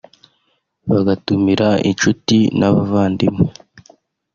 [0.89, 3.45] bagatumira inshuti n’abavandimwe